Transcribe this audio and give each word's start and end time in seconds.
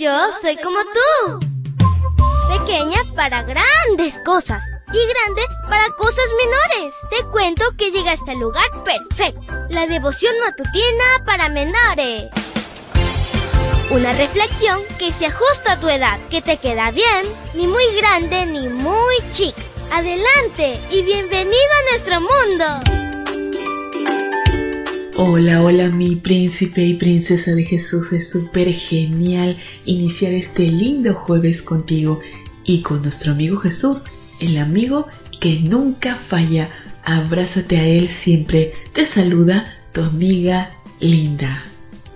Yo 0.00 0.30
soy 0.30 0.56
como 0.58 0.78
tú. 0.84 1.40
Pequeña 2.56 3.00
para 3.16 3.42
grandes 3.42 4.20
cosas 4.24 4.62
y 4.92 5.06
grande 5.08 5.42
para 5.68 5.88
cosas 5.96 6.24
menores. 6.36 6.94
Te 7.10 7.24
cuento 7.32 7.64
que 7.76 7.90
llegaste 7.90 8.30
al 8.30 8.38
lugar 8.38 8.70
perfecto. 8.84 9.52
La 9.70 9.88
devoción 9.88 10.32
matutina 10.38 11.24
para 11.26 11.48
menores. 11.48 12.30
Una 13.90 14.12
reflexión 14.12 14.80
que 15.00 15.10
se 15.10 15.26
ajusta 15.26 15.72
a 15.72 15.80
tu 15.80 15.88
edad, 15.88 16.20
que 16.30 16.42
te 16.42 16.58
queda 16.58 16.92
bien, 16.92 17.26
ni 17.54 17.66
muy 17.66 17.92
grande 17.96 18.46
ni 18.46 18.68
muy 18.68 19.16
chica. 19.32 19.60
Adelante 19.90 20.80
y 20.92 21.02
bienvenido 21.02 21.72
a 21.80 21.90
nuestro 21.90 22.20
mundo. 22.20 23.07
Hola, 25.20 25.64
hola 25.64 25.88
mi 25.88 26.14
príncipe 26.14 26.84
y 26.84 26.94
princesa 26.94 27.52
de 27.56 27.64
Jesús. 27.64 28.12
Es 28.12 28.30
súper 28.30 28.72
genial 28.72 29.56
iniciar 29.84 30.30
este 30.30 30.68
lindo 30.68 31.12
jueves 31.12 31.60
contigo 31.60 32.20
y 32.62 32.82
con 32.82 33.02
nuestro 33.02 33.32
amigo 33.32 33.58
Jesús, 33.58 34.04
el 34.38 34.58
amigo 34.58 35.08
que 35.40 35.58
nunca 35.58 36.14
falla. 36.14 36.70
Abrázate 37.02 37.78
a 37.78 37.84
Él 37.84 38.10
siempre. 38.10 38.74
Te 38.92 39.06
saluda 39.06 39.74
tu 39.92 40.02
amiga 40.02 40.70
Linda. 41.00 41.64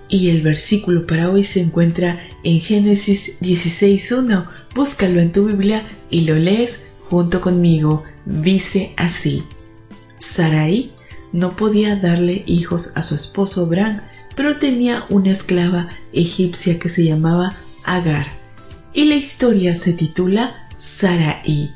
Y 0.07 0.29
el 0.29 0.41
versículo 0.41 1.05
para 1.05 1.29
hoy 1.29 1.43
se 1.43 1.59
encuentra 1.59 2.25
en 2.45 2.61
Génesis 2.61 3.33
16.1. 3.41 4.47
Búscalo 4.73 5.19
en 5.19 5.33
tu 5.33 5.47
Biblia 5.47 5.85
y 6.09 6.21
lo 6.21 6.35
lees 6.35 6.79
junto 7.09 7.41
conmigo. 7.41 8.05
Dice 8.25 8.93
así. 8.95 9.43
Sarai 10.19 10.93
no 11.33 11.57
podía 11.57 11.97
darle 11.97 12.43
hijos 12.47 12.91
a 12.95 13.01
su 13.01 13.15
esposo 13.15 13.65
Bran, 13.67 14.03
pero 14.35 14.57
tenía 14.57 15.05
una 15.09 15.31
esclava 15.31 15.89
egipcia 16.13 16.79
que 16.79 16.87
se 16.87 17.03
llamaba 17.03 17.57
Agar. 17.83 18.27
Y 18.93 19.05
la 19.05 19.15
historia 19.15 19.75
se 19.75 19.93
titula 19.93 20.69
Sarai. 20.77 21.71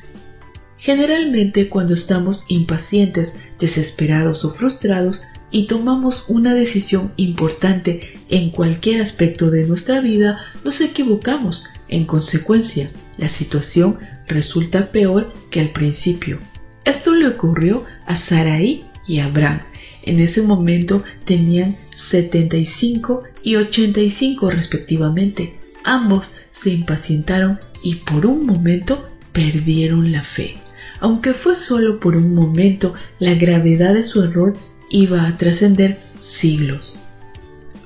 Generalmente 0.77 1.69
cuando 1.69 1.95
estamos 1.95 2.45
impacientes, 2.49 3.39
desesperados 3.59 4.45
o 4.45 4.51
frustrados 4.51 5.23
y 5.49 5.65
tomamos 5.65 6.25
una 6.29 6.53
decisión 6.53 7.11
importante 7.17 8.19
en 8.29 8.51
cualquier 8.51 9.01
aspecto 9.01 9.49
de 9.49 9.65
nuestra 9.65 10.01
vida, 10.01 10.39
nos 10.63 10.81
equivocamos. 10.81 11.63
En 11.87 12.05
consecuencia, 12.05 12.91
la 13.17 13.29
situación 13.29 13.97
resulta 14.27 14.91
peor 14.91 15.33
que 15.49 15.61
al 15.61 15.69
principio. 15.69 16.39
Esto 16.85 17.15
le 17.15 17.27
ocurrió 17.27 17.85
a 18.05 18.15
Sarai 18.15 18.85
y 19.07 19.19
Abraham. 19.19 19.61
En 20.03 20.19
ese 20.19 20.41
momento 20.41 21.03
tenían 21.25 21.77
75 21.95 23.23
y 23.43 23.55
85 23.55 24.49
respectivamente. 24.51 25.57
Ambos 25.83 26.37
se 26.51 26.69
impacientaron 26.69 27.59
y 27.83 27.95
por 27.95 28.25
un 28.25 28.45
momento 28.45 29.09
perdieron 29.31 30.11
la 30.11 30.23
fe. 30.23 30.57
Aunque 30.99 31.33
fue 31.33 31.55
solo 31.55 31.99
por 31.99 32.15
un 32.15 32.33
momento, 32.33 32.93
la 33.19 33.35
gravedad 33.35 33.93
de 33.93 34.03
su 34.03 34.23
error 34.23 34.55
iba 34.89 35.27
a 35.27 35.37
trascender 35.37 35.99
siglos. 36.19 36.99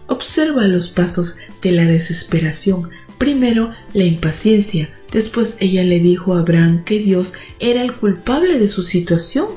Observa 0.08 0.67
los 0.67 0.89
pasos 0.89 1.38
de 1.61 1.72
la 1.72 1.86
desesperación. 1.86 2.89
Primero 3.17 3.72
la 3.94 4.03
impaciencia, 4.03 4.89
después 5.11 5.58
ella 5.59 5.83
le 5.83 5.99
dijo 5.99 6.36
a 6.36 6.39
Abraham 6.39 6.83
que 6.83 6.99
Dios 6.99 7.33
era 7.59 7.81
el 7.81 7.94
culpable 7.94 8.59
de 8.59 8.67
su 8.67 8.83
situación 8.83 9.47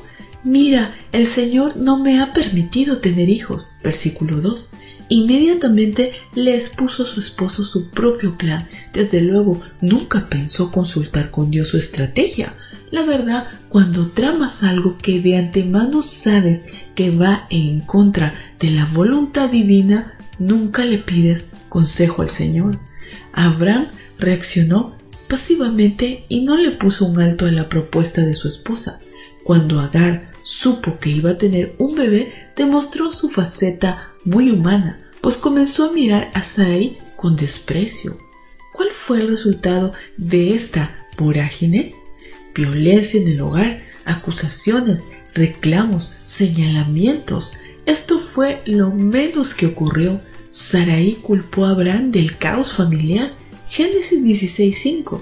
Mira, 0.45 0.93
el 1.11 1.25
Señor 1.25 1.75
no 1.75 1.97
me 1.97 2.21
ha 2.21 2.31
permitido 2.31 2.99
tener 2.99 3.29
hijos. 3.29 3.71
Versículo 3.83 4.41
2. 4.41 4.69
Inmediatamente 5.09 6.11
le 6.35 6.53
expuso 6.53 7.01
a 7.01 7.05
su 7.07 7.19
esposo 7.19 7.63
su 7.63 7.89
propio 7.89 8.37
plan. 8.37 8.69
Desde 8.93 9.21
luego, 9.21 9.59
nunca 9.81 10.29
pensó 10.29 10.71
consultar 10.71 11.31
con 11.31 11.49
Dios 11.49 11.69
su 11.69 11.77
estrategia. 11.77 12.53
La 12.91 13.01
verdad, 13.03 13.47
cuando 13.69 14.09
tramas 14.09 14.61
algo 14.61 14.99
que 14.99 15.19
de 15.19 15.37
antemano 15.37 16.03
sabes 16.03 16.65
que 16.93 17.09
va 17.09 17.47
en 17.49 17.79
contra 17.79 18.35
de 18.59 18.69
la 18.69 18.85
voluntad 18.85 19.49
divina, 19.49 20.13
nunca 20.37 20.85
le 20.85 20.99
pides 20.99 21.47
consejo 21.69 22.21
al 22.21 22.29
Señor. 22.29 22.77
Abraham 23.33 23.87
reaccionó 24.19 24.95
pasivamente 25.27 26.25
y 26.29 26.45
no 26.45 26.55
le 26.55 26.69
puso 26.69 27.07
un 27.07 27.19
alto 27.19 27.47
a 27.47 27.51
la 27.51 27.67
propuesta 27.67 28.21
de 28.21 28.35
su 28.35 28.47
esposa. 28.47 28.99
Cuando 29.43 29.79
Agar 29.79 30.34
supo 30.45 30.99
que 30.99 31.09
iba 31.09 31.31
a 31.31 31.37
tener 31.39 31.75
un 31.79 31.95
bebé, 31.95 32.31
demostró 32.55 33.11
su 33.11 33.31
faceta 33.31 34.13
muy 34.23 34.51
humana, 34.51 34.99
pues 35.19 35.37
comenzó 35.37 35.89
a 35.89 35.91
mirar 35.91 36.29
a 36.35 36.43
Sarai 36.43 36.99
con 37.15 37.35
desprecio. 37.35 38.15
¿Cuál 38.71 38.89
fue 38.93 39.21
el 39.21 39.29
resultado 39.29 39.93
de 40.17 40.53
esta 40.53 41.07
vorágine? 41.17 41.95
Violencia 42.53 43.19
en 43.19 43.27
el 43.27 43.41
hogar, 43.41 43.81
acusaciones, 44.05 45.07
reclamos, 45.33 46.15
señalamientos. 46.25 47.53
Esto 47.87 48.19
fue 48.19 48.61
lo 48.65 48.91
menos 48.91 49.55
que 49.55 49.65
ocurrió. 49.65 50.21
Sarai 50.51 51.17
culpó 51.23 51.65
a 51.65 51.71
Abraham 51.71 52.11
del 52.11 52.37
caos 52.37 52.73
familiar. 52.73 53.31
Génesis 53.67 54.21
16:5. 54.21 55.21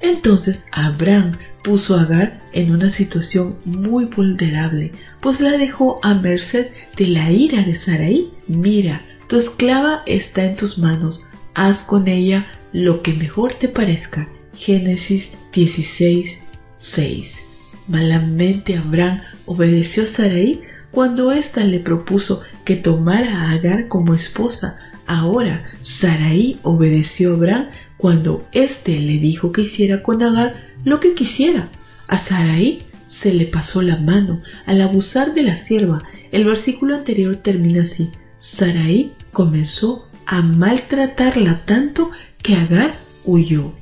Entonces 0.00 0.66
Abraham 0.72 1.38
puso 1.66 1.96
a 1.96 2.02
Agar 2.02 2.38
en 2.52 2.70
una 2.70 2.90
situación 2.90 3.56
muy 3.64 4.04
vulnerable, 4.04 4.92
pues 5.20 5.40
la 5.40 5.58
dejó 5.58 5.98
a 6.04 6.14
merced 6.14 6.68
de 6.96 7.08
la 7.08 7.32
ira 7.32 7.64
de 7.64 7.74
Sarai. 7.74 8.30
Mira, 8.46 9.04
tu 9.26 9.34
esclava 9.34 10.04
está 10.06 10.44
en 10.44 10.54
tus 10.54 10.78
manos, 10.78 11.26
haz 11.54 11.82
con 11.82 12.06
ella 12.06 12.46
lo 12.72 13.02
que 13.02 13.14
mejor 13.14 13.52
te 13.54 13.66
parezca. 13.66 14.28
Génesis 14.54 15.32
16, 15.52 16.44
6. 16.78 17.42
Malamente 17.88 18.76
Abraham 18.76 19.20
obedeció 19.44 20.04
a 20.04 20.06
Sarai 20.06 20.60
cuando 20.92 21.32
ésta 21.32 21.64
le 21.64 21.80
propuso 21.80 22.42
que 22.64 22.76
tomara 22.76 23.42
a 23.42 23.50
Agar 23.50 23.88
como 23.88 24.14
esposa. 24.14 24.78
Ahora 25.06 25.64
Sarai 25.82 26.58
obedeció 26.62 27.32
a 27.32 27.34
Abraham 27.34 27.66
cuando 27.96 28.46
éste 28.52 28.98
le 28.98 29.18
dijo 29.18 29.52
que 29.52 29.62
hiciera 29.62 30.02
con 30.02 30.22
Agar 30.22 30.54
lo 30.84 31.00
que 31.00 31.14
quisiera. 31.14 31.70
A 32.08 32.18
Sarai 32.18 32.82
se 33.04 33.32
le 33.32 33.46
pasó 33.46 33.82
la 33.82 33.96
mano 33.96 34.42
al 34.66 34.80
abusar 34.80 35.34
de 35.34 35.42
la 35.42 35.56
sierva. 35.56 36.02
El 36.32 36.44
versículo 36.44 36.94
anterior 36.94 37.36
termina 37.36 37.82
así. 37.82 38.10
Sarai 38.36 39.12
comenzó 39.32 40.08
a 40.26 40.42
maltratarla 40.42 41.64
tanto 41.64 42.10
que 42.42 42.54
Agar 42.54 42.98
huyó. 43.24 43.72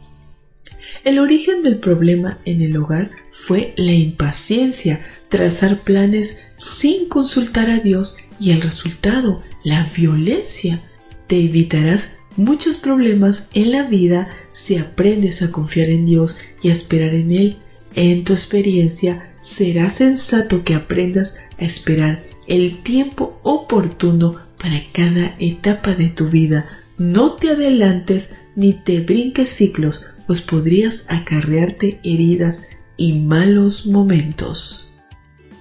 El 1.04 1.18
origen 1.18 1.62
del 1.62 1.76
problema 1.76 2.38
en 2.44 2.62
el 2.62 2.76
hogar 2.76 3.10
fue 3.30 3.74
la 3.76 3.92
impaciencia, 3.92 5.04
trazar 5.28 5.80
planes 5.80 6.44
sin 6.56 7.08
consultar 7.08 7.68
a 7.68 7.78
Dios 7.78 8.16
y 8.40 8.52
el 8.52 8.62
resultado, 8.62 9.42
la 9.64 9.86
violencia. 9.96 10.80
Te 11.26 11.36
evitarás 11.36 12.16
muchos 12.36 12.76
problemas 12.76 13.50
en 13.54 13.72
la 13.72 13.84
vida 13.84 14.28
si 14.52 14.76
aprendes 14.76 15.42
a 15.42 15.50
confiar 15.50 15.88
en 15.88 16.06
Dios 16.06 16.38
y 16.62 16.68
a 16.68 16.72
esperar 16.72 17.14
en 17.14 17.32
Él. 17.32 17.56
En 17.94 18.24
tu 18.24 18.32
experiencia 18.32 19.34
será 19.40 19.88
sensato 19.90 20.64
que 20.64 20.74
aprendas 20.74 21.36
a 21.58 21.64
esperar 21.64 22.24
el 22.46 22.82
tiempo 22.82 23.38
oportuno 23.42 24.36
para 24.60 24.82
cada 24.92 25.34
etapa 25.38 25.94
de 25.94 26.08
tu 26.08 26.28
vida. 26.28 26.66
No 26.98 27.32
te 27.32 27.50
adelantes 27.50 28.36
ni 28.56 28.72
te 28.72 29.00
brinques 29.00 29.48
ciclos, 29.48 30.10
pues 30.26 30.40
podrías 30.40 31.06
acarrearte 31.08 32.00
heridas 32.04 32.62
y 32.96 33.14
malos 33.14 33.86
momentos. 33.86 34.92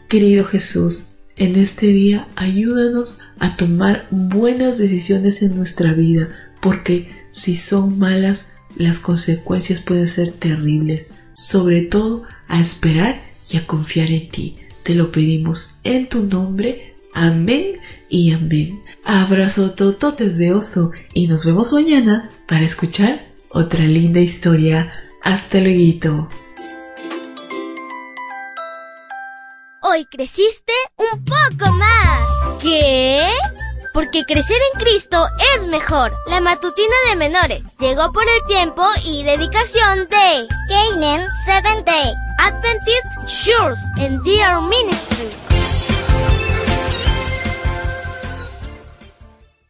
Querido 0.07 0.45
Jesús, 0.45 1.12
en 1.38 1.55
este 1.55 1.88
día 1.88 2.27
ayúdanos 2.35 3.19
a 3.39 3.55
tomar 3.57 4.07
buenas 4.11 4.77
decisiones 4.77 5.41
en 5.41 5.55
nuestra 5.55 5.94
vida, 5.94 6.29
porque 6.61 7.09
si 7.31 7.57
son 7.57 7.97
malas, 7.99 8.53
las 8.75 8.99
consecuencias 8.99 9.81
pueden 9.81 10.07
ser 10.07 10.31
terribles, 10.31 11.13
sobre 11.33 11.81
todo 11.81 12.24
a 12.47 12.62
esperar 12.62 13.21
y 13.50 13.57
a 13.57 13.68
confiar 13.68 14.12
en 14.12 14.30
ti. 14.30 14.57
Te 14.83 14.95
lo 14.95 15.12
pedimos 15.12 15.77
en 15.83 16.09
tu 16.09 16.24
nombre. 16.24 16.95
Amén 17.13 17.74
y 18.09 18.31
amén. 18.31 18.81
Abrazo 19.03 19.71
tototes 19.71 20.38
de 20.38 20.53
oso 20.53 20.91
y 21.13 21.27
nos 21.27 21.45
vemos 21.45 21.74
mañana 21.74 22.30
para 22.47 22.63
escuchar 22.63 23.27
otra 23.50 23.85
linda 23.85 24.19
historia. 24.19 24.91
Hasta 25.21 25.59
luego. 25.59 26.30
Hoy 29.94 30.06
creciste 30.06 30.74
un 30.95 31.24
poco 31.24 31.72
más. 31.74 32.60
¿Qué? 32.60 33.30
porque 33.94 34.24
crecer 34.24 34.57
en 34.74 34.80
Cristo 34.80 35.28
es 35.56 35.68
mejor. 35.68 36.18
La 36.25 36.42
matutina 36.42 36.95
de 37.10 37.16
menores 37.16 37.63
llegó 37.80 38.12
por 38.12 38.24
el 38.24 38.48
tiempo 38.48 38.84
y 39.06 39.22
dedicación 39.24 40.07
de 40.10 40.48
Canaan 40.68 41.28
Seventh 41.45 41.86
Day 41.86 42.12
Adventist 42.40 43.06
Shores 43.28 43.84
and 44.00 44.24
Dear 44.24 44.62
Ministry. 44.62 45.52